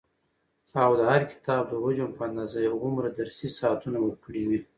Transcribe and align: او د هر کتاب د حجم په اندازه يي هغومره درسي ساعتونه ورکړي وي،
او 0.83 0.91
د 0.99 1.01
هر 1.11 1.21
کتاب 1.31 1.63
د 1.69 1.73
حجم 1.83 2.09
په 2.17 2.21
اندازه 2.29 2.57
يي 2.63 2.69
هغومره 2.73 3.09
درسي 3.19 3.47
ساعتونه 3.59 3.97
ورکړي 4.01 4.43
وي، 4.49 4.59